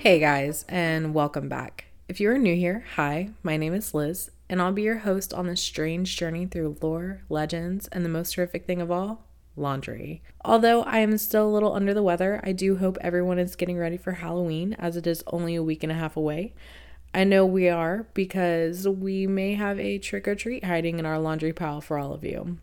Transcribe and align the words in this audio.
Hey 0.00 0.20
guys, 0.20 0.64
and 0.68 1.12
welcome 1.12 1.48
back. 1.48 1.86
If 2.08 2.20
you 2.20 2.30
are 2.30 2.38
new 2.38 2.54
here, 2.54 2.84
hi, 2.94 3.30
my 3.42 3.56
name 3.56 3.74
is 3.74 3.92
Liz, 3.92 4.30
and 4.48 4.62
I'll 4.62 4.70
be 4.70 4.82
your 4.82 4.98
host 4.98 5.34
on 5.34 5.48
this 5.48 5.60
strange 5.60 6.16
journey 6.16 6.46
through 6.46 6.76
lore, 6.80 7.22
legends, 7.28 7.88
and 7.88 8.04
the 8.04 8.08
most 8.08 8.34
terrific 8.34 8.64
thing 8.64 8.80
of 8.80 8.92
all 8.92 9.24
laundry. 9.56 10.22
Although 10.44 10.84
I 10.84 10.98
am 10.98 11.18
still 11.18 11.48
a 11.48 11.50
little 11.50 11.72
under 11.72 11.92
the 11.92 12.04
weather, 12.04 12.40
I 12.44 12.52
do 12.52 12.76
hope 12.76 12.96
everyone 13.00 13.40
is 13.40 13.56
getting 13.56 13.76
ready 13.76 13.96
for 13.96 14.12
Halloween 14.12 14.74
as 14.74 14.96
it 14.96 15.04
is 15.04 15.24
only 15.26 15.56
a 15.56 15.64
week 15.64 15.82
and 15.82 15.90
a 15.90 15.96
half 15.96 16.16
away. 16.16 16.54
I 17.12 17.24
know 17.24 17.44
we 17.44 17.68
are 17.68 18.06
because 18.14 18.86
we 18.86 19.26
may 19.26 19.54
have 19.54 19.80
a 19.80 19.98
trick 19.98 20.28
or 20.28 20.36
treat 20.36 20.62
hiding 20.62 21.00
in 21.00 21.06
our 21.06 21.18
laundry 21.18 21.52
pile 21.52 21.80
for 21.80 21.98
all 21.98 22.12
of 22.12 22.22
you. 22.22 22.58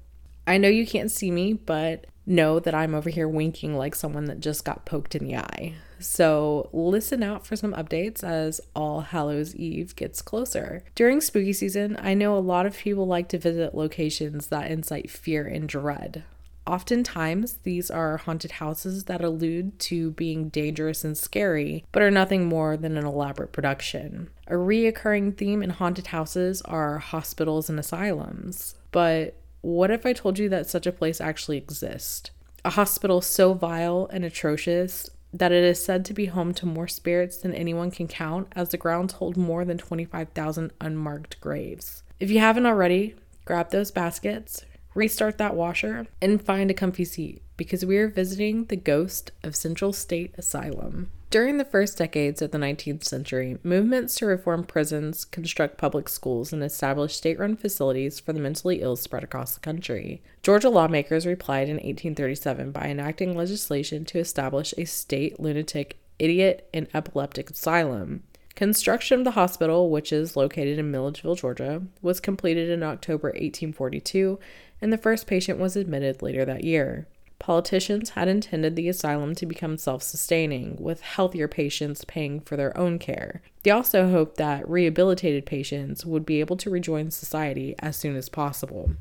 I 0.47 0.57
know 0.57 0.69
you 0.69 0.87
can't 0.87 1.11
see 1.11 1.31
me, 1.31 1.51
but 1.51 2.07
know 2.25 2.61
that 2.61 2.73
I'm 2.73 2.95
over 2.95 3.09
here 3.09 3.27
winking 3.27 3.75
like 3.75 3.93
someone 3.93 4.23
that 4.25 4.39
just 4.39 4.63
got 4.63 4.85
poked 4.85 5.15
in 5.15 5.27
the 5.27 5.35
eye. 5.35 5.73
So 5.99 6.69
listen 6.73 7.23
out 7.23 7.45
for 7.45 7.55
some 7.55 7.73
updates 7.73 8.23
as 8.23 8.61
All 8.75 9.01
Hallows 9.01 9.55
Eve 9.55 9.95
gets 9.95 10.21
closer. 10.21 10.83
During 10.95 11.21
spooky 11.21 11.53
season, 11.53 11.97
I 12.01 12.13
know 12.13 12.37
a 12.37 12.39
lot 12.39 12.65
of 12.65 12.77
people 12.77 13.07
like 13.07 13.29
to 13.29 13.37
visit 13.37 13.75
locations 13.75 14.47
that 14.47 14.71
incite 14.71 15.09
fear 15.09 15.45
and 15.45 15.67
dread. 15.67 16.23
Oftentimes, 16.67 17.59
these 17.61 17.91
are 17.91 18.17
haunted 18.17 18.53
houses 18.53 19.03
that 19.03 19.23
allude 19.23 19.77
to 19.79 20.11
being 20.11 20.49
dangerous 20.49 21.03
and 21.03 21.15
scary, 21.15 21.85
but 21.91 22.01
are 22.01 22.09
nothing 22.09 22.45
more 22.45 22.75
than 22.75 22.97
an 22.97 23.05
elaborate 23.05 23.51
production. 23.51 24.29
A 24.47 24.53
reoccurring 24.53 25.37
theme 25.37 25.61
in 25.61 25.69
haunted 25.69 26.07
houses 26.07 26.63
are 26.63 26.97
hospitals 26.97 27.69
and 27.69 27.79
asylums. 27.79 28.75
But 28.91 29.35
what 29.61 29.91
if 29.91 30.07
I 30.07 30.13
told 30.13 30.39
you 30.39 30.49
that 30.49 30.67
such 30.67 30.87
a 30.87 30.91
place 30.91 31.21
actually 31.21 31.57
exists? 31.57 32.31
A 32.63 32.71
hospital 32.71 33.21
so 33.21 33.53
vile 33.53 34.09
and 34.11 34.25
atrocious 34.25 35.11
that 35.37 35.51
it 35.51 35.63
is 35.63 35.83
said 35.83 36.05
to 36.05 36.13
be 36.13 36.27
home 36.27 36.53
to 36.53 36.65
more 36.65 36.87
spirits 36.87 37.37
than 37.37 37.53
anyone 37.53 37.91
can 37.91 38.07
count, 38.07 38.47
as 38.55 38.69
the 38.69 38.77
grounds 38.77 39.13
hold 39.13 39.35
more 39.35 39.65
than 39.65 39.77
25,000 39.77 40.71
unmarked 40.79 41.39
graves. 41.41 42.03
If 42.19 42.31
you 42.31 42.39
haven't 42.39 42.65
already, 42.65 43.15
grab 43.43 43.71
those 43.71 43.91
baskets, 43.91 44.65
restart 44.93 45.37
that 45.37 45.55
washer, 45.55 46.07
and 46.21 46.41
find 46.41 46.71
a 46.71 46.73
comfy 46.73 47.03
seat 47.05 47.41
because 47.57 47.85
we 47.85 47.97
are 47.97 48.07
visiting 48.07 48.65
the 48.65 48.75
ghost 48.77 49.31
of 49.43 49.55
Central 49.55 49.91
State 49.91 50.33
Asylum. 50.37 51.11
During 51.35 51.57
the 51.57 51.65
first 51.65 51.97
decades 51.97 52.41
of 52.41 52.51
the 52.51 52.57
19th 52.57 53.03
century, 53.03 53.57
movements 53.61 54.15
to 54.15 54.25
reform 54.25 54.63
prisons, 54.63 55.25
construct 55.25 55.77
public 55.77 56.07
schools, 56.07 56.53
and 56.53 56.63
establish 56.63 57.13
state 57.13 57.37
run 57.37 57.57
facilities 57.57 58.21
for 58.21 58.31
the 58.31 58.39
mentally 58.39 58.81
ill 58.81 58.95
spread 58.95 59.21
across 59.21 59.53
the 59.53 59.59
country. 59.59 60.21
Georgia 60.43 60.69
lawmakers 60.69 61.27
replied 61.27 61.67
in 61.67 61.75
1837 61.75 62.71
by 62.71 62.83
enacting 62.85 63.35
legislation 63.35 64.05
to 64.05 64.17
establish 64.17 64.73
a 64.77 64.85
state 64.85 65.37
lunatic, 65.37 65.97
idiot, 66.19 66.69
and 66.73 66.87
epileptic 66.93 67.49
asylum. 67.49 68.23
Construction 68.55 69.19
of 69.19 69.25
the 69.25 69.31
hospital, 69.31 69.89
which 69.89 70.13
is 70.13 70.37
located 70.37 70.79
in 70.79 70.89
Milledgeville, 70.89 71.35
Georgia, 71.35 71.81
was 72.01 72.21
completed 72.21 72.69
in 72.69 72.81
October 72.81 73.27
1842, 73.27 74.39
and 74.81 74.93
the 74.93 74.97
first 74.97 75.27
patient 75.27 75.59
was 75.59 75.75
admitted 75.75 76.21
later 76.21 76.45
that 76.45 76.63
year. 76.63 77.09
Politicians 77.45 78.09
had 78.09 78.27
intended 78.27 78.75
the 78.75 78.89
asylum 78.89 79.35
to 79.35 79.45
become 79.45 79.77
self 79.77 80.01
sustaining, 80.01 80.77
with 80.79 81.01
healthier 81.01 81.47
patients 81.47 82.03
paying 82.03 82.39
for 82.39 82.57
their 82.57 82.75
own 82.75 82.97
care. 82.97 83.43
They 83.61 83.69
also 83.69 84.09
hoped 84.09 84.37
that 84.37 84.67
rehabilitated 84.67 85.45
patients 85.45 86.07
would 86.07 86.25
be 86.25 86.39
able 86.39 86.57
to 86.57 86.71
rejoin 86.71 87.11
society 87.11 87.75
as 87.77 87.97
soon 87.97 88.15
as 88.15 88.29
possible. 88.29 88.95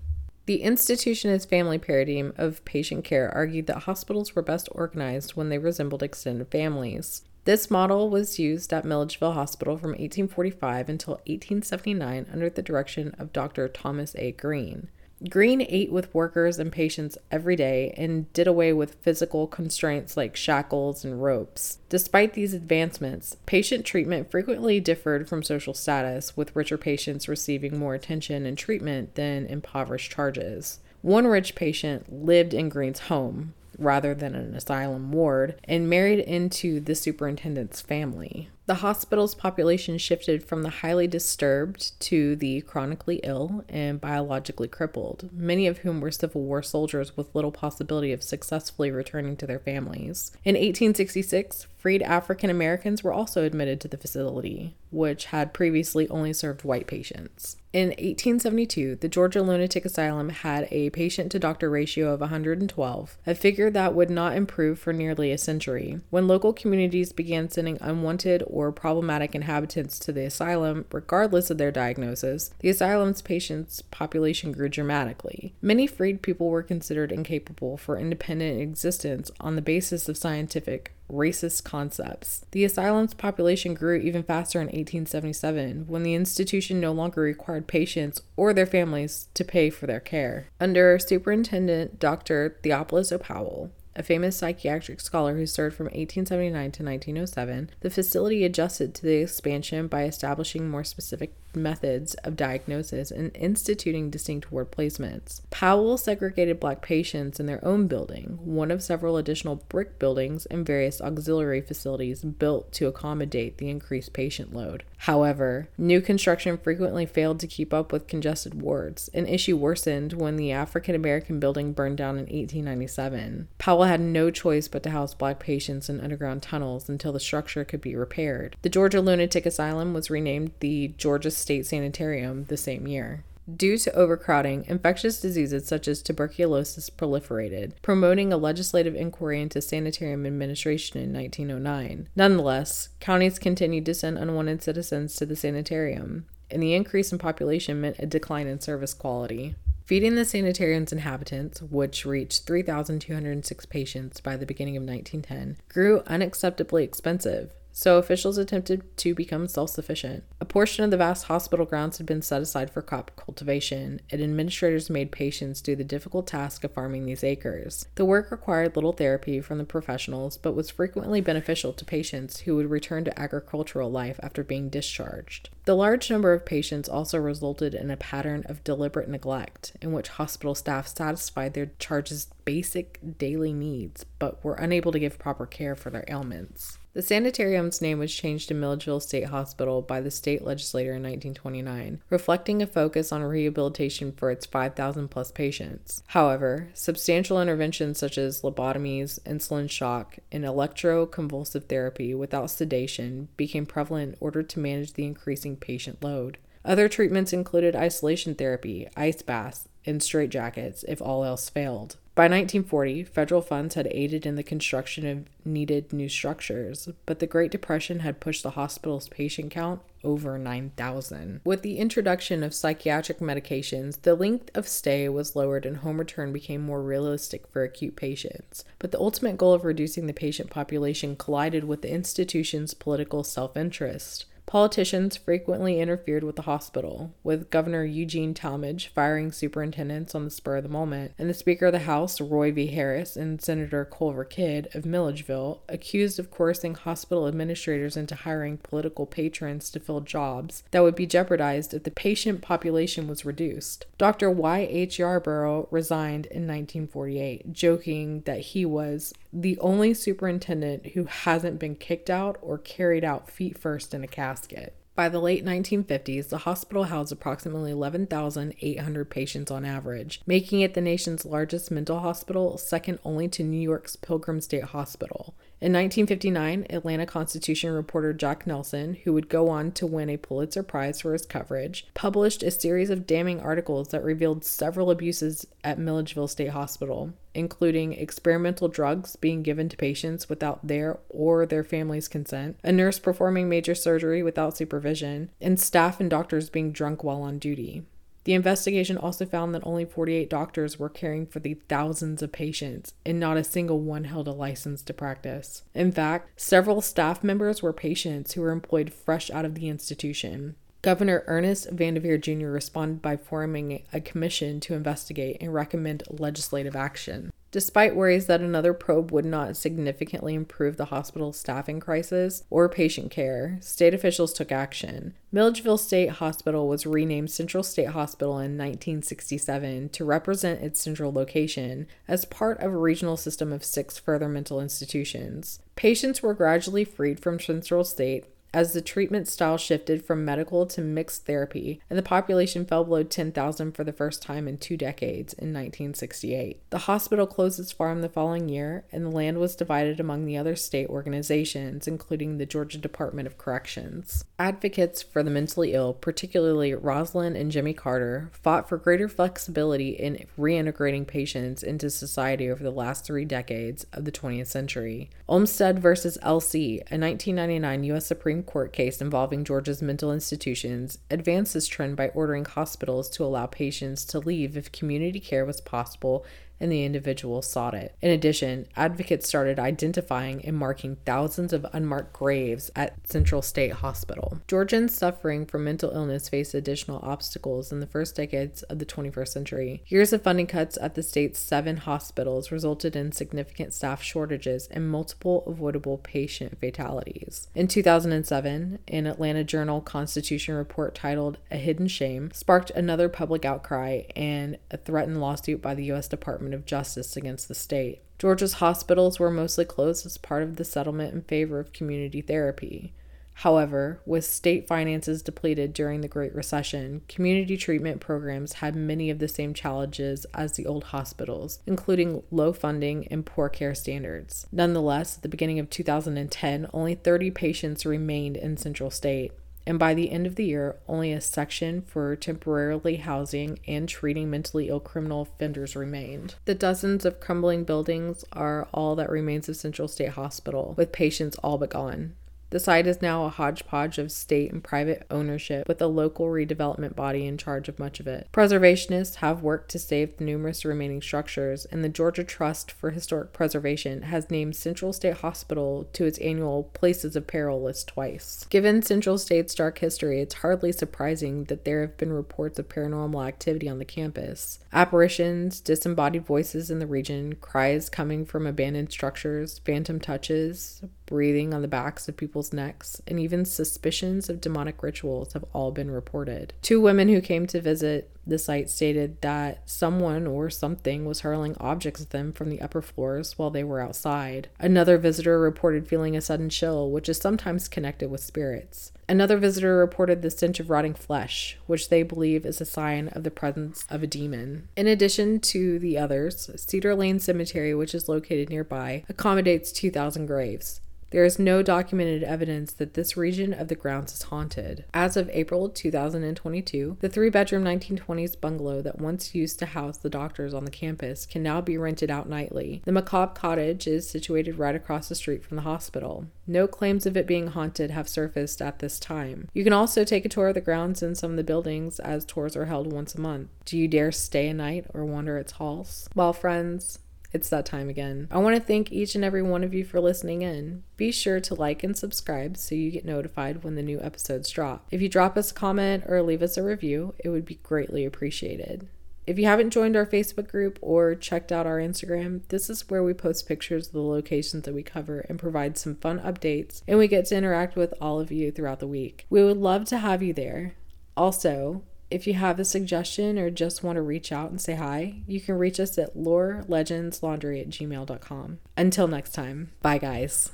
The 0.44 0.60
institutionist 0.62 1.48
family 1.48 1.78
paradigm 1.78 2.34
of 2.36 2.62
patient 2.66 3.02
care 3.02 3.34
argued 3.34 3.66
that 3.68 3.84
hospitals 3.84 4.36
were 4.36 4.42
best 4.42 4.68
organized 4.72 5.36
when 5.36 5.48
they 5.48 5.56
resembled 5.56 6.02
extended 6.02 6.48
families. 6.48 7.22
This 7.46 7.70
model 7.70 8.10
was 8.10 8.38
used 8.38 8.74
at 8.74 8.84
Milledgeville 8.84 9.32
Hospital 9.32 9.78
from 9.78 9.92
1845 9.92 10.90
until 10.90 11.14
1879 11.14 12.26
under 12.30 12.50
the 12.50 12.60
direction 12.60 13.14
of 13.18 13.32
Dr. 13.32 13.68
Thomas 13.68 14.14
A. 14.16 14.32
Green. 14.32 14.90
Green 15.30 15.64
ate 15.68 15.90
with 15.90 16.14
workers 16.14 16.58
and 16.58 16.70
patients 16.70 17.16
every 17.30 17.56
day 17.56 17.94
and 17.96 18.30
did 18.34 18.46
away 18.46 18.72
with 18.72 18.96
physical 18.96 19.46
constraints 19.46 20.16
like 20.16 20.36
shackles 20.36 21.04
and 21.04 21.22
ropes. 21.22 21.78
Despite 21.88 22.34
these 22.34 22.52
advancements, 22.52 23.36
patient 23.46 23.86
treatment 23.86 24.30
frequently 24.30 24.80
differed 24.80 25.28
from 25.28 25.42
social 25.42 25.72
status, 25.72 26.36
with 26.36 26.54
richer 26.54 26.76
patients 26.76 27.28
receiving 27.28 27.78
more 27.78 27.94
attention 27.94 28.44
and 28.44 28.58
treatment 28.58 29.14
than 29.14 29.46
impoverished 29.46 30.12
charges. 30.12 30.80
One 31.00 31.26
rich 31.26 31.54
patient 31.54 32.24
lived 32.24 32.52
in 32.52 32.68
Green's 32.68 33.00
home, 33.00 33.54
rather 33.78 34.14
than 34.14 34.34
an 34.34 34.54
asylum 34.54 35.10
ward 35.12 35.56
and 35.64 35.88
married 35.88 36.20
into 36.20 36.80
the 36.80 36.94
superintendent's 36.94 37.80
family. 37.80 38.48
The 38.66 38.76
hospital's 38.76 39.34
population 39.34 39.98
shifted 39.98 40.42
from 40.42 40.62
the 40.62 40.70
highly 40.70 41.06
disturbed 41.06 42.00
to 42.00 42.34
the 42.34 42.62
chronically 42.62 43.20
ill 43.22 43.62
and 43.68 44.00
biologically 44.00 44.68
crippled, 44.68 45.28
many 45.32 45.66
of 45.66 45.78
whom 45.78 46.00
were 46.00 46.10
Civil 46.10 46.40
War 46.42 46.62
soldiers 46.62 47.14
with 47.14 47.34
little 47.34 47.52
possibility 47.52 48.10
of 48.10 48.22
successfully 48.22 48.90
returning 48.90 49.36
to 49.36 49.46
their 49.46 49.58
families. 49.58 50.32
In 50.44 50.54
1866, 50.54 51.66
freed 51.76 52.00
African 52.00 52.48
Americans 52.48 53.04
were 53.04 53.12
also 53.12 53.44
admitted 53.44 53.78
to 53.78 53.88
the 53.88 53.98
facility, 53.98 54.74
which 54.90 55.26
had 55.26 55.52
previously 55.52 56.08
only 56.08 56.32
served 56.32 56.64
white 56.64 56.86
patients. 56.86 57.58
In 57.74 57.88
1872, 57.88 58.96
the 58.96 59.08
Georgia 59.08 59.42
Lunatic 59.42 59.84
Asylum 59.84 60.30
had 60.30 60.66
a 60.70 60.88
patient 60.90 61.30
to 61.32 61.38
doctor 61.38 61.68
ratio 61.68 62.14
of 62.14 62.20
112, 62.20 63.18
a 63.26 63.34
figure 63.34 63.68
that 63.68 63.94
would 63.94 64.08
not 64.08 64.34
improve 64.34 64.78
for 64.78 64.94
nearly 64.94 65.30
a 65.30 65.36
century. 65.36 66.00
When 66.08 66.26
local 66.26 66.54
communities 66.54 67.12
began 67.12 67.50
sending 67.50 67.76
unwanted 67.82 68.44
or 68.54 68.70
problematic 68.70 69.34
inhabitants 69.34 69.98
to 69.98 70.12
the 70.12 70.24
asylum, 70.24 70.84
regardless 70.92 71.50
of 71.50 71.58
their 71.58 71.72
diagnosis, 71.72 72.52
the 72.60 72.70
asylum's 72.70 73.20
patients' 73.20 73.82
population 73.90 74.52
grew 74.52 74.68
dramatically. 74.68 75.54
Many 75.60 75.88
freed 75.88 76.22
people 76.22 76.48
were 76.48 76.62
considered 76.62 77.10
incapable 77.10 77.76
for 77.76 77.98
independent 77.98 78.60
existence 78.60 79.32
on 79.40 79.56
the 79.56 79.62
basis 79.62 80.08
of 80.08 80.16
scientific 80.16 80.92
racist 81.10 81.64
concepts. 81.64 82.44
The 82.52 82.64
asylum's 82.64 83.12
population 83.12 83.74
grew 83.74 83.96
even 83.96 84.22
faster 84.22 84.60
in 84.60 84.66
1877 84.66 85.86
when 85.88 86.04
the 86.04 86.14
institution 86.14 86.80
no 86.80 86.92
longer 86.92 87.22
required 87.22 87.66
patients 87.66 88.22
or 88.36 88.54
their 88.54 88.66
families 88.66 89.28
to 89.34 89.44
pay 89.44 89.68
for 89.68 89.86
their 89.86 90.00
care. 90.00 90.46
Under 90.60 90.98
Superintendent 90.98 91.98
Dr. 91.98 92.58
Theophilus 92.62 93.12
O. 93.12 93.18
Powell, 93.18 93.70
a 93.96 94.02
famous 94.02 94.36
psychiatric 94.36 95.00
scholar 95.00 95.36
who 95.36 95.46
served 95.46 95.76
from 95.76 95.86
1879 95.86 96.52
to 96.72 96.82
1907, 96.82 97.70
the 97.80 97.90
facility 97.90 98.44
adjusted 98.44 98.94
to 98.94 99.02
the 99.02 99.16
expansion 99.16 99.86
by 99.86 100.04
establishing 100.04 100.68
more 100.68 100.84
specific 100.84 101.34
methods 101.56 102.14
of 102.24 102.36
diagnosis 102.36 103.10
and 103.10 103.30
instituting 103.34 104.10
distinct 104.10 104.50
ward 104.50 104.70
placements. 104.70 105.40
Powell 105.50 105.96
segregated 105.96 106.60
black 106.60 106.82
patients 106.82 107.40
in 107.40 107.46
their 107.46 107.64
own 107.64 107.86
building, 107.86 108.38
one 108.42 108.70
of 108.70 108.82
several 108.82 109.16
additional 109.16 109.56
brick 109.68 109.98
buildings 109.98 110.46
and 110.46 110.66
various 110.66 111.00
auxiliary 111.00 111.60
facilities 111.60 112.22
built 112.22 112.72
to 112.72 112.86
accommodate 112.86 113.58
the 113.58 113.70
increased 113.70 114.12
patient 114.12 114.54
load. 114.54 114.84
However, 114.98 115.68
new 115.76 116.00
construction 116.00 116.56
frequently 116.56 117.04
failed 117.04 117.38
to 117.40 117.46
keep 117.46 117.74
up 117.74 117.92
with 117.92 118.06
congested 118.06 118.62
wards. 118.62 119.08
An 119.12 119.26
issue 119.26 119.56
worsened 119.56 120.14
when 120.14 120.36
the 120.36 120.50
African 120.50 120.94
American 120.94 121.38
building 121.38 121.72
burned 121.74 121.98
down 121.98 122.16
in 122.16 122.24
1897. 122.24 123.48
Powell 123.58 123.84
had 123.84 124.00
no 124.00 124.30
choice 124.30 124.66
but 124.66 124.82
to 124.84 124.90
house 124.90 125.12
black 125.14 125.38
patients 125.38 125.90
in 125.90 126.00
underground 126.00 126.42
tunnels 126.42 126.88
until 126.88 127.12
the 127.12 127.20
structure 127.20 127.64
could 127.64 127.80
be 127.80 127.94
repaired. 127.94 128.56
The 128.62 128.70
Georgia 128.70 129.00
Lunatic 129.00 129.44
Asylum 129.44 129.92
was 129.92 130.10
renamed 130.10 130.52
the 130.60 130.88
Georgia 130.96 131.30
State 131.44 131.66
Sanitarium 131.66 132.44
the 132.44 132.56
same 132.56 132.88
year. 132.88 133.22
Due 133.54 133.76
to 133.76 133.92
overcrowding, 133.92 134.64
infectious 134.66 135.20
diseases 135.20 135.66
such 135.66 135.86
as 135.86 136.00
tuberculosis 136.00 136.88
proliferated, 136.88 137.74
promoting 137.82 138.32
a 138.32 138.38
legislative 138.38 138.94
inquiry 138.94 139.42
into 139.42 139.60
sanitarium 139.60 140.24
administration 140.24 140.98
in 140.98 141.12
1909. 141.12 142.08
Nonetheless, 142.16 142.88
counties 143.00 143.38
continued 143.38 143.84
to 143.84 143.92
send 143.92 144.16
unwanted 144.16 144.62
citizens 144.62 145.14
to 145.16 145.26
the 145.26 145.36
sanitarium, 145.36 146.24
and 146.50 146.62
the 146.62 146.72
increase 146.72 147.12
in 147.12 147.18
population 147.18 147.82
meant 147.82 147.98
a 147.98 148.06
decline 148.06 148.46
in 148.46 148.60
service 148.60 148.94
quality. 148.94 149.54
Feeding 149.84 150.14
the 150.14 150.24
sanitarium's 150.24 150.92
inhabitants, 150.92 151.60
which 151.60 152.06
reached 152.06 152.46
3,206 152.46 153.66
patients 153.66 154.20
by 154.20 154.38
the 154.38 154.46
beginning 154.46 154.78
of 154.78 154.82
1910, 154.84 155.58
grew 155.68 156.00
unacceptably 156.06 156.82
expensive, 156.82 157.52
so 157.76 157.98
officials 157.98 158.38
attempted 158.38 158.96
to 158.96 159.16
become 159.16 159.48
self 159.48 159.68
sufficient. 159.68 160.22
A 160.40 160.44
portion 160.44 160.84
of 160.84 160.92
the 160.92 160.96
vast 160.96 161.26
hospital 161.26 161.66
grounds 161.66 161.98
had 161.98 162.06
been 162.06 162.22
set 162.22 162.40
aside 162.40 162.70
for 162.70 162.80
crop 162.80 163.10
cultivation, 163.16 164.00
and 164.10 164.22
administrators 164.22 164.88
made 164.88 165.10
patients 165.10 165.60
do 165.60 165.74
the 165.74 165.82
difficult 165.82 166.28
task 166.28 166.62
of 166.62 166.72
farming 166.72 167.04
these 167.04 167.24
acres. 167.24 167.88
The 167.96 168.04
work 168.04 168.30
required 168.30 168.76
little 168.76 168.92
therapy 168.92 169.40
from 169.40 169.58
the 169.58 169.64
professionals, 169.64 170.36
but 170.36 170.54
was 170.54 170.70
frequently 170.70 171.20
beneficial 171.20 171.72
to 171.72 171.84
patients 171.84 172.40
who 172.40 172.54
would 172.54 172.70
return 172.70 173.04
to 173.06 173.20
agricultural 173.20 173.90
life 173.90 174.20
after 174.22 174.44
being 174.44 174.68
discharged. 174.68 175.50
The 175.64 175.74
large 175.74 176.08
number 176.10 176.32
of 176.32 176.46
patients 176.46 176.88
also 176.88 177.18
resulted 177.18 177.74
in 177.74 177.90
a 177.90 177.96
pattern 177.96 178.44
of 178.46 178.62
deliberate 178.62 179.08
neglect, 179.08 179.72
in 179.82 179.92
which 179.92 180.08
hospital 180.08 180.54
staff 180.54 180.86
satisfied 180.86 181.54
their 181.54 181.72
charges' 181.80 182.28
basic 182.44 183.00
daily 183.18 183.52
needs, 183.52 184.06
but 184.20 184.44
were 184.44 184.54
unable 184.54 184.92
to 184.92 185.00
give 185.00 185.18
proper 185.18 185.44
care 185.44 185.74
for 185.74 185.90
their 185.90 186.04
ailments. 186.06 186.78
The 186.94 187.02
sanitarium's 187.02 187.82
name 187.82 187.98
was 187.98 188.14
changed 188.14 188.46
to 188.48 188.54
Milledgeville 188.54 189.00
State 189.00 189.26
Hospital 189.26 189.82
by 189.82 190.00
the 190.00 190.12
state 190.12 190.44
legislature 190.44 190.94
in 190.94 191.02
1929, 191.02 192.00
reflecting 192.08 192.62
a 192.62 192.68
focus 192.68 193.10
on 193.10 193.24
rehabilitation 193.24 194.12
for 194.12 194.30
its 194.30 194.46
5,000 194.46 195.08
plus 195.08 195.32
patients. 195.32 196.04
However, 196.06 196.68
substantial 196.72 197.42
interventions 197.42 197.98
such 197.98 198.16
as 198.16 198.42
lobotomies, 198.42 199.18
insulin 199.24 199.68
shock, 199.68 200.18
and 200.30 200.44
electroconvulsive 200.44 201.64
therapy 201.64 202.14
without 202.14 202.52
sedation 202.52 203.26
became 203.36 203.66
prevalent 203.66 204.12
in 204.12 204.18
order 204.20 204.44
to 204.44 204.60
manage 204.60 204.92
the 204.92 205.04
increasing 205.04 205.56
patient 205.56 206.00
load. 206.00 206.38
Other 206.64 206.88
treatments 206.88 207.32
included 207.32 207.74
isolation 207.74 208.36
therapy, 208.36 208.88
ice 208.96 209.20
baths, 209.20 209.68
and 209.84 210.00
straitjackets 210.00 210.84
if 210.86 211.02
all 211.02 211.24
else 211.24 211.50
failed. 211.50 211.96
By 212.16 212.26
1940, 212.26 213.02
federal 213.02 213.42
funds 213.42 213.74
had 213.74 213.88
aided 213.90 214.24
in 214.24 214.36
the 214.36 214.44
construction 214.44 215.04
of 215.04 215.26
needed 215.44 215.92
new 215.92 216.08
structures, 216.08 216.88
but 217.06 217.18
the 217.18 217.26
Great 217.26 217.50
Depression 217.50 218.00
had 218.00 218.20
pushed 218.20 218.44
the 218.44 218.50
hospital's 218.50 219.08
patient 219.08 219.50
count 219.50 219.80
over 220.04 220.38
9,000. 220.38 221.40
With 221.44 221.62
the 221.62 221.78
introduction 221.78 222.44
of 222.44 222.54
psychiatric 222.54 223.18
medications, 223.18 224.02
the 224.02 224.14
length 224.14 224.50
of 224.54 224.68
stay 224.68 225.08
was 225.08 225.34
lowered 225.34 225.66
and 225.66 225.78
home 225.78 225.98
return 225.98 226.32
became 226.32 226.60
more 226.60 226.82
realistic 226.82 227.48
for 227.48 227.64
acute 227.64 227.96
patients. 227.96 228.64
But 228.78 228.92
the 228.92 229.00
ultimate 229.00 229.36
goal 229.36 229.52
of 229.52 229.64
reducing 229.64 230.06
the 230.06 230.12
patient 230.12 230.50
population 230.50 231.16
collided 231.16 231.64
with 231.64 231.82
the 231.82 231.92
institution's 231.92 232.74
political 232.74 233.24
self 233.24 233.56
interest. 233.56 234.26
Politicians 234.46 235.16
frequently 235.16 235.80
interfered 235.80 236.22
with 236.22 236.36
the 236.36 236.42
hospital, 236.42 237.14
with 237.22 237.50
Governor 237.50 237.84
Eugene 237.84 238.34
Talmadge 238.34 238.88
firing 238.88 239.32
superintendents 239.32 240.14
on 240.14 240.24
the 240.24 240.30
spur 240.30 240.58
of 240.58 240.62
the 240.62 240.68
moment, 240.68 241.12
and 241.18 241.28
the 241.28 241.34
Speaker 241.34 241.66
of 241.66 241.72
the 241.72 241.80
House, 241.80 242.20
Roy 242.20 242.52
V. 242.52 242.68
Harris, 242.68 243.16
and 243.16 243.40
Senator 243.40 243.84
Culver 243.84 244.24
Kidd 244.24 244.68
of 244.74 244.84
Milledgeville 244.84 245.62
accused 245.68 246.18
of 246.18 246.30
coercing 246.30 246.74
hospital 246.74 247.26
administrators 247.26 247.96
into 247.96 248.14
hiring 248.14 248.58
political 248.58 249.06
patrons 249.06 249.70
to 249.70 249.80
fill 249.80 250.00
jobs 250.00 250.62
that 250.70 250.82
would 250.82 250.94
be 250.94 251.06
jeopardized 251.06 251.72
if 251.74 251.82
the 251.84 251.90
patient 251.90 252.42
population 252.42 253.08
was 253.08 253.24
reduced. 253.24 253.86
Dr. 253.98 254.30
Y. 254.30 254.68
H. 254.70 254.98
Yarborough 254.98 255.68
resigned 255.70 256.26
in 256.26 256.46
1948, 256.46 257.52
joking 257.52 258.20
that 258.26 258.40
he 258.40 258.64
was 258.64 259.14
the 259.34 259.58
only 259.58 259.92
superintendent 259.92 260.86
who 260.88 261.04
hasn't 261.04 261.58
been 261.58 261.74
kicked 261.74 262.08
out 262.08 262.38
or 262.40 262.56
carried 262.56 263.04
out 263.04 263.28
feet 263.28 263.58
first 263.58 263.92
in 263.92 264.04
a 264.04 264.08
casket. 264.08 264.76
By 264.94 265.08
the 265.08 265.18
late 265.18 265.44
1950s, 265.44 266.28
the 266.28 266.38
hospital 266.38 266.84
housed 266.84 267.10
approximately 267.12 267.72
11,800 267.72 269.10
patients 269.10 269.50
on 269.50 269.64
average, 269.64 270.20
making 270.24 270.60
it 270.60 270.74
the 270.74 270.80
nation's 270.80 271.24
largest 271.24 271.72
mental 271.72 271.98
hospital, 271.98 272.56
second 272.58 273.00
only 273.04 273.26
to 273.28 273.42
New 273.42 273.60
York's 273.60 273.96
Pilgrim 273.96 274.40
State 274.40 274.62
Hospital. 274.62 275.34
In 275.64 275.72
1959, 275.72 276.66
Atlanta 276.68 277.06
Constitution 277.06 277.70
reporter 277.72 278.12
Jack 278.12 278.46
Nelson, 278.46 278.98
who 279.04 279.14
would 279.14 279.30
go 279.30 279.48
on 279.48 279.72
to 279.72 279.86
win 279.86 280.10
a 280.10 280.18
Pulitzer 280.18 280.62
Prize 280.62 281.00
for 281.00 281.14
his 281.14 281.24
coverage, 281.24 281.86
published 281.94 282.42
a 282.42 282.50
series 282.50 282.90
of 282.90 283.06
damning 283.06 283.40
articles 283.40 283.88
that 283.88 284.04
revealed 284.04 284.44
several 284.44 284.90
abuses 284.90 285.46
at 285.64 285.78
Milledgeville 285.78 286.28
State 286.28 286.50
Hospital, 286.50 287.14
including 287.32 287.94
experimental 287.94 288.68
drugs 288.68 289.16
being 289.16 289.42
given 289.42 289.70
to 289.70 289.76
patients 289.78 290.28
without 290.28 290.66
their 290.66 290.98
or 291.08 291.46
their 291.46 291.64
family's 291.64 292.08
consent, 292.08 292.58
a 292.62 292.70
nurse 292.70 292.98
performing 292.98 293.48
major 293.48 293.74
surgery 293.74 294.22
without 294.22 294.54
supervision, 294.54 295.30
and 295.40 295.58
staff 295.58 295.98
and 295.98 296.10
doctors 296.10 296.50
being 296.50 296.72
drunk 296.72 297.02
while 297.02 297.22
on 297.22 297.38
duty. 297.38 297.84
The 298.24 298.32
investigation 298.32 298.96
also 298.96 299.26
found 299.26 299.54
that 299.54 299.66
only 299.66 299.84
48 299.84 300.30
doctors 300.30 300.78
were 300.78 300.88
caring 300.88 301.26
for 301.26 301.40
the 301.40 301.54
thousands 301.68 302.22
of 302.22 302.32
patients, 302.32 302.94
and 303.04 303.20
not 303.20 303.36
a 303.36 303.44
single 303.44 303.80
one 303.80 304.04
held 304.04 304.26
a 304.26 304.32
license 304.32 304.82
to 304.82 304.94
practice. 304.94 305.62
In 305.74 305.92
fact, 305.92 306.40
several 306.40 306.80
staff 306.80 307.22
members 307.22 307.62
were 307.62 307.74
patients 307.74 308.32
who 308.32 308.40
were 308.40 308.50
employed 308.50 308.92
fresh 308.92 309.30
out 309.30 309.44
of 309.44 309.54
the 309.54 309.68
institution. 309.68 310.56
Governor 310.80 311.24
Ernest 311.26 311.74
Vandiver 311.74 312.20
Jr. 312.20 312.48
responded 312.48 313.00
by 313.00 313.16
forming 313.16 313.84
a 313.92 314.00
commission 314.00 314.60
to 314.60 314.74
investigate 314.74 315.38
and 315.40 315.52
recommend 315.52 316.02
legislative 316.10 316.76
action. 316.76 317.32
Despite 317.54 317.94
worries 317.94 318.26
that 318.26 318.40
another 318.40 318.74
probe 318.74 319.12
would 319.12 319.24
not 319.24 319.56
significantly 319.56 320.34
improve 320.34 320.76
the 320.76 320.86
hospital's 320.86 321.38
staffing 321.38 321.78
crisis 321.78 322.42
or 322.50 322.68
patient 322.68 323.12
care, 323.12 323.58
state 323.60 323.94
officials 323.94 324.32
took 324.32 324.50
action. 324.50 325.14
Milledgeville 325.30 325.78
State 325.78 326.10
Hospital 326.10 326.66
was 326.66 326.84
renamed 326.84 327.30
Central 327.30 327.62
State 327.62 327.90
Hospital 327.90 328.38
in 328.38 328.58
1967 328.58 329.90
to 329.90 330.04
represent 330.04 330.62
its 330.62 330.80
central 330.80 331.12
location 331.12 331.86
as 332.08 332.24
part 332.24 332.58
of 332.58 332.72
a 332.72 332.76
regional 332.76 333.16
system 333.16 333.52
of 333.52 333.62
six 333.62 334.00
further 334.00 334.28
mental 334.28 334.60
institutions. 334.60 335.60
Patients 335.76 336.24
were 336.24 336.34
gradually 336.34 336.84
freed 336.84 337.20
from 337.20 337.38
Central 337.38 337.84
State 337.84 338.24
as 338.54 338.72
the 338.72 338.80
treatment 338.80 339.26
style 339.26 339.58
shifted 339.58 340.04
from 340.04 340.24
medical 340.24 340.64
to 340.64 340.80
mixed 340.80 341.26
therapy, 341.26 341.80
and 341.90 341.98
the 341.98 342.02
population 342.02 342.64
fell 342.64 342.84
below 342.84 343.02
10,000 343.02 343.72
for 343.72 343.82
the 343.82 343.92
first 343.92 344.22
time 344.22 344.46
in 344.46 344.56
two 344.56 344.76
decades 344.76 345.32
in 345.32 345.48
1968. 345.48 346.70
The 346.70 346.78
hospital 346.78 347.26
closed 347.26 347.58
its 347.58 347.72
farm 347.72 348.00
the 348.00 348.08
following 348.08 348.48
year, 348.48 348.84
and 348.92 349.04
the 349.04 349.10
land 349.10 349.38
was 349.38 349.56
divided 349.56 349.98
among 349.98 350.24
the 350.24 350.36
other 350.36 350.54
state 350.54 350.88
organizations, 350.88 351.88
including 351.88 352.38
the 352.38 352.46
Georgia 352.46 352.78
Department 352.78 353.26
of 353.26 353.38
Corrections. 353.38 354.24
Advocates 354.38 355.02
for 355.02 355.24
the 355.24 355.30
mentally 355.30 355.74
ill, 355.74 355.92
particularly 355.92 356.70
Rosalynn 356.70 357.38
and 357.38 357.50
Jimmy 357.50 357.74
Carter, 357.74 358.30
fought 358.32 358.68
for 358.68 358.76
greater 358.76 359.08
flexibility 359.08 359.90
in 359.90 360.26
reintegrating 360.38 361.08
patients 361.08 361.64
into 361.64 361.90
society 361.90 362.48
over 362.48 362.62
the 362.62 362.70
last 362.70 363.04
three 363.04 363.24
decades 363.24 363.84
of 363.92 364.04
the 364.04 364.12
20th 364.12 364.46
century. 364.46 365.10
Olmstead 365.28 365.80
versus 365.80 366.16
LC, 366.22 366.76
a 366.92 366.94
1999 366.94 367.84
U.S. 367.84 368.06
Supreme 368.06 368.43
Court 368.44 368.72
case 368.72 369.00
involving 369.00 369.44
Georgia's 369.44 369.82
mental 369.82 370.12
institutions 370.12 370.98
advanced 371.10 371.54
this 371.54 371.66
trend 371.66 371.96
by 371.96 372.08
ordering 372.08 372.44
hospitals 372.44 373.08
to 373.10 373.24
allow 373.24 373.46
patients 373.46 374.04
to 374.06 374.18
leave 374.18 374.56
if 374.56 374.72
community 374.72 375.20
care 375.20 375.44
was 375.44 375.60
possible 375.60 376.24
and 376.60 376.70
the 376.70 376.84
individual 376.84 377.42
sought 377.42 377.74
it. 377.74 377.94
In 378.00 378.10
addition, 378.10 378.66
advocates 378.76 379.28
started 379.28 379.58
identifying 379.58 380.44
and 380.44 380.56
marking 380.56 380.96
thousands 381.04 381.52
of 381.52 381.66
unmarked 381.72 382.12
graves 382.12 382.70
at 382.76 382.94
Central 383.08 383.42
State 383.42 383.72
Hospital. 383.72 384.38
Georgians 384.48 384.96
suffering 384.96 385.46
from 385.46 385.64
mental 385.64 385.90
illness 385.90 386.28
faced 386.28 386.54
additional 386.54 387.00
obstacles 387.02 387.72
in 387.72 387.80
the 387.80 387.86
first 387.86 388.16
decades 388.16 388.62
of 388.64 388.78
the 388.78 388.86
21st 388.86 389.28
century. 389.28 389.82
Years 389.86 390.12
of 390.12 390.22
funding 390.22 390.46
cuts 390.46 390.78
at 390.80 390.94
the 390.94 391.02
state's 391.02 391.38
seven 391.38 391.78
hospitals 391.78 392.52
resulted 392.52 392.96
in 392.96 393.12
significant 393.12 393.74
staff 393.74 394.02
shortages 394.02 394.68
and 394.70 394.88
multiple 394.88 395.42
avoidable 395.46 395.98
patient 395.98 396.58
fatalities. 396.60 397.48
In 397.54 397.68
2007, 397.68 398.78
an 398.88 399.06
Atlanta 399.06 399.44
Journal 399.44 399.80
Constitution 399.80 400.54
report 400.54 400.94
titled 400.94 401.38
A 401.50 401.56
Hidden 401.56 401.88
Shame 401.88 402.30
sparked 402.32 402.70
another 402.70 403.08
public 403.08 403.44
outcry 403.44 404.02
and 404.14 404.58
a 404.70 404.76
threatened 404.76 405.20
lawsuit 405.20 405.60
by 405.60 405.74
the 405.74 405.84
U.S. 405.84 406.08
Department 406.08 406.43
Department 406.44 406.62
of 406.62 406.66
Justice 406.66 407.16
against 407.16 407.48
the 407.48 407.54
state. 407.54 408.02
Georgia's 408.18 408.54
hospitals 408.54 409.18
were 409.18 409.30
mostly 409.30 409.64
closed 409.64 410.04
as 410.04 410.18
part 410.18 410.42
of 410.42 410.56
the 410.56 410.64
settlement 410.64 411.14
in 411.14 411.22
favor 411.22 411.58
of 411.58 411.72
community 411.72 412.20
therapy. 412.20 412.92
However, 413.38 414.00
with 414.06 414.24
state 414.24 414.68
finances 414.68 415.22
depleted 415.22 415.72
during 415.72 416.02
the 416.02 416.08
Great 416.08 416.34
Recession, 416.34 417.02
community 417.08 417.56
treatment 417.56 418.00
programs 418.00 418.54
had 418.54 418.76
many 418.76 419.10
of 419.10 419.18
the 419.18 419.26
same 419.26 419.54
challenges 419.54 420.24
as 420.34 420.52
the 420.52 420.66
old 420.66 420.84
hospitals, 420.84 421.58
including 421.66 422.22
low 422.30 422.52
funding 422.52 423.08
and 423.08 423.26
poor 423.26 423.48
care 423.48 423.74
standards. 423.74 424.46
Nonetheless, 424.52 425.16
at 425.16 425.22
the 425.22 425.28
beginning 425.28 425.58
of 425.58 425.70
2010, 425.70 426.68
only 426.72 426.94
30 426.94 427.30
patients 427.32 427.86
remained 427.86 428.36
in 428.36 428.56
Central 428.56 428.90
State 428.90 429.32
and 429.66 429.78
by 429.78 429.94
the 429.94 430.10
end 430.10 430.26
of 430.26 430.36
the 430.36 430.44
year, 430.44 430.76
only 430.88 431.12
a 431.12 431.20
section 431.20 431.82
for 431.82 432.14
temporarily 432.16 432.96
housing 432.96 433.58
and 433.66 433.88
treating 433.88 434.30
mentally 434.30 434.68
ill 434.68 434.80
criminal 434.80 435.22
offenders 435.22 435.74
remained. 435.74 436.34
The 436.44 436.54
dozens 436.54 437.04
of 437.04 437.20
crumbling 437.20 437.64
buildings 437.64 438.24
are 438.32 438.68
all 438.74 438.94
that 438.96 439.10
remains 439.10 439.48
of 439.48 439.56
Central 439.56 439.88
State 439.88 440.10
Hospital, 440.10 440.74
with 440.76 440.92
patients 440.92 441.36
all 441.38 441.58
but 441.58 441.70
gone. 441.70 442.14
The 442.54 442.60
site 442.60 442.86
is 442.86 443.02
now 443.02 443.24
a 443.24 443.30
hodgepodge 443.30 443.98
of 443.98 444.12
state 444.12 444.52
and 444.52 444.62
private 444.62 445.04
ownership, 445.10 445.66
with 445.66 445.82
a 445.82 445.88
local 445.88 446.26
redevelopment 446.26 446.94
body 446.94 447.26
in 447.26 447.36
charge 447.36 447.68
of 447.68 447.80
much 447.80 447.98
of 447.98 448.06
it. 448.06 448.28
Preservationists 448.32 449.16
have 449.16 449.42
worked 449.42 449.72
to 449.72 449.78
save 449.80 450.16
the 450.16 450.24
numerous 450.24 450.64
remaining 450.64 451.02
structures, 451.02 451.64
and 451.64 451.82
the 451.82 451.88
Georgia 451.88 452.22
Trust 452.22 452.70
for 452.70 452.92
Historic 452.92 453.32
Preservation 453.32 454.02
has 454.02 454.30
named 454.30 454.54
Central 454.54 454.92
State 454.92 455.16
Hospital 455.16 455.88
to 455.94 456.04
its 456.04 456.18
annual 456.18 456.70
Places 456.74 457.16
of 457.16 457.26
Peril 457.26 457.60
list 457.60 457.88
twice. 457.88 458.46
Given 458.50 458.82
Central 458.82 459.18
State's 459.18 459.56
dark 459.56 459.78
history, 459.78 460.20
it's 460.20 460.34
hardly 460.34 460.70
surprising 460.70 461.46
that 461.46 461.64
there 461.64 461.80
have 461.80 461.96
been 461.96 462.12
reports 462.12 462.60
of 462.60 462.68
paranormal 462.68 463.26
activity 463.26 463.68
on 463.68 463.80
the 463.80 463.84
campus. 463.84 464.60
Apparitions, 464.72 465.60
disembodied 465.60 466.24
voices 466.24 466.70
in 466.70 466.78
the 466.78 466.86
region, 466.86 467.34
cries 467.34 467.88
coming 467.88 468.24
from 468.24 468.46
abandoned 468.46 468.92
structures, 468.92 469.58
phantom 469.64 469.98
touches, 469.98 470.82
breathing 471.06 471.52
on 471.54 471.62
the 471.62 471.68
backs 471.68 472.08
of 472.08 472.16
people's 472.16 472.52
necks, 472.52 473.00
and 473.06 473.18
even 473.20 473.44
suspicions 473.44 474.28
of 474.28 474.40
demonic 474.40 474.82
rituals 474.82 475.32
have 475.32 475.44
all 475.52 475.70
been 475.70 475.90
reported. 475.90 476.52
Two 476.62 476.80
women 476.80 477.08
who 477.08 477.20
came 477.20 477.46
to 477.46 477.60
visit 477.60 478.10
the 478.26 478.38
site 478.38 478.70
stated 478.70 479.20
that 479.20 479.68
someone 479.68 480.26
or 480.26 480.48
something 480.48 481.04
was 481.04 481.20
hurling 481.20 481.56
objects 481.60 482.00
at 482.00 482.10
them 482.10 482.32
from 482.32 482.48
the 482.48 482.60
upper 482.60 482.80
floors 482.80 483.38
while 483.38 483.50
they 483.50 483.64
were 483.64 483.80
outside. 483.80 484.48
Another 484.58 484.96
visitor 484.98 485.38
reported 485.38 485.86
feeling 485.86 486.16
a 486.16 486.20
sudden 486.20 486.48
chill, 486.48 486.90
which 486.90 487.08
is 487.08 487.18
sometimes 487.18 487.68
connected 487.68 488.10
with 488.10 488.22
spirits. 488.22 488.92
Another 489.08 489.36
visitor 489.36 489.76
reported 489.76 490.22
the 490.22 490.30
stench 490.30 490.58
of 490.60 490.70
rotting 490.70 490.94
flesh, 490.94 491.58
which 491.66 491.90
they 491.90 492.02
believe 492.02 492.46
is 492.46 492.60
a 492.60 492.64
sign 492.64 493.08
of 493.08 493.22
the 493.22 493.30
presence 493.30 493.86
of 493.90 494.02
a 494.02 494.06
demon. 494.06 494.68
In 494.76 494.86
addition 494.86 495.40
to 495.40 495.78
the 495.78 495.98
others, 495.98 496.50
Cedar 496.56 496.94
Lane 496.94 497.18
Cemetery, 497.18 497.74
which 497.74 497.94
is 497.94 498.08
located 498.08 498.48
nearby, 498.48 499.04
accommodates 499.08 499.72
2,000 499.72 500.26
graves. 500.26 500.80
There 501.14 501.24
is 501.24 501.38
no 501.38 501.62
documented 501.62 502.24
evidence 502.24 502.72
that 502.72 502.94
this 502.94 503.16
region 503.16 503.54
of 503.54 503.68
the 503.68 503.76
grounds 503.76 504.12
is 504.12 504.22
haunted. 504.22 504.84
As 504.92 505.16
of 505.16 505.30
April 505.32 505.68
2022, 505.68 506.96
the 506.98 507.08
three 507.08 507.30
bedroom 507.30 507.62
1920s 507.62 508.40
bungalow 508.40 508.82
that 508.82 508.98
once 508.98 509.32
used 509.32 509.60
to 509.60 509.66
house 509.66 509.96
the 509.96 510.10
doctors 510.10 510.52
on 510.52 510.64
the 510.64 510.72
campus 510.72 511.24
can 511.24 511.40
now 511.40 511.60
be 511.60 511.78
rented 511.78 512.10
out 512.10 512.28
nightly. 512.28 512.82
The 512.84 512.90
macabre 512.90 513.32
cottage 513.32 513.86
is 513.86 514.10
situated 514.10 514.58
right 514.58 514.74
across 514.74 515.08
the 515.08 515.14
street 515.14 515.44
from 515.44 515.54
the 515.54 515.62
hospital. 515.62 516.26
No 516.48 516.66
claims 516.66 517.06
of 517.06 517.16
it 517.16 517.28
being 517.28 517.46
haunted 517.46 517.92
have 517.92 518.08
surfaced 518.08 518.60
at 518.60 518.80
this 518.80 518.98
time. 518.98 519.48
You 519.54 519.62
can 519.62 519.72
also 519.72 520.02
take 520.02 520.24
a 520.24 520.28
tour 520.28 520.48
of 520.48 520.54
the 520.54 520.60
grounds 520.60 521.00
and 521.00 521.16
some 521.16 521.30
of 521.30 521.36
the 521.36 521.44
buildings 521.44 522.00
as 522.00 522.24
tours 522.24 522.56
are 522.56 522.64
held 522.64 522.92
once 522.92 523.14
a 523.14 523.20
month. 523.20 523.50
Do 523.66 523.78
you 523.78 523.86
dare 523.86 524.10
stay 524.10 524.48
a 524.48 524.54
night 524.54 524.86
or 524.92 525.04
wander 525.04 525.38
its 525.38 525.52
halls? 525.52 526.08
Well, 526.16 526.32
friends, 526.32 526.98
it's 527.34 527.50
that 527.50 527.66
time 527.66 527.88
again. 527.88 528.28
I 528.30 528.38
want 528.38 528.56
to 528.56 528.62
thank 528.62 528.92
each 528.92 529.14
and 529.14 529.24
every 529.24 529.42
one 529.42 529.64
of 529.64 529.74
you 529.74 529.84
for 529.84 530.00
listening 530.00 530.42
in. 530.42 530.84
Be 530.96 531.10
sure 531.10 531.40
to 531.40 531.54
like 531.54 531.82
and 531.82 531.96
subscribe 531.96 532.56
so 532.56 532.76
you 532.76 532.92
get 532.92 533.04
notified 533.04 533.64
when 533.64 533.74
the 533.74 533.82
new 533.82 534.00
episodes 534.00 534.48
drop. 534.50 534.86
If 534.92 535.02
you 535.02 535.08
drop 535.08 535.36
us 535.36 535.50
a 535.50 535.54
comment 535.54 536.04
or 536.06 536.22
leave 536.22 536.42
us 536.42 536.56
a 536.56 536.62
review, 536.62 537.14
it 537.18 537.30
would 537.30 537.44
be 537.44 537.56
greatly 537.56 538.04
appreciated. 538.04 538.88
If 539.26 539.38
you 539.38 539.46
haven't 539.46 539.70
joined 539.70 539.96
our 539.96 540.06
Facebook 540.06 540.48
group 540.48 540.78
or 540.82 541.14
checked 541.14 541.50
out 541.50 541.66
our 541.66 541.78
Instagram, 541.78 542.42
this 542.48 542.70
is 542.70 542.88
where 542.88 543.02
we 543.02 543.14
post 543.14 543.48
pictures 543.48 543.86
of 543.88 543.94
the 543.94 544.02
locations 544.02 544.64
that 544.64 544.74
we 544.74 544.82
cover 544.82 545.20
and 545.20 545.38
provide 545.38 545.78
some 545.78 545.96
fun 545.96 546.20
updates, 546.20 546.82
and 546.86 546.98
we 546.98 547.08
get 547.08 547.24
to 547.26 547.36
interact 547.36 547.74
with 547.74 547.94
all 548.00 548.20
of 548.20 548.30
you 548.30 548.52
throughout 548.52 548.80
the 548.80 548.86
week. 548.86 549.26
We 549.30 549.42
would 549.42 549.56
love 549.56 549.86
to 549.86 549.98
have 549.98 550.22
you 550.22 550.34
there. 550.34 550.74
Also, 551.16 551.82
if 552.14 552.28
you 552.28 552.34
have 552.34 552.60
a 552.60 552.64
suggestion 552.64 553.40
or 553.40 553.50
just 553.50 553.82
want 553.82 553.96
to 553.96 554.02
reach 554.02 554.30
out 554.30 554.50
and 554.50 554.60
say 554.60 554.76
hi, 554.76 555.16
you 555.26 555.40
can 555.40 555.58
reach 555.58 555.80
us 555.80 555.98
at 555.98 556.16
lorelegendslaundry 556.16 557.60
at 557.60 557.70
gmail.com. 557.70 558.58
Until 558.76 559.08
next 559.08 559.32
time, 559.32 559.72
bye 559.82 559.98
guys. 559.98 560.52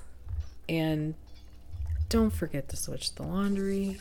And 0.70 1.16
don't 2.08 2.30
forget 2.30 2.70
to 2.70 2.76
switch 2.76 3.14
the 3.14 3.24
laundry. 3.24 3.98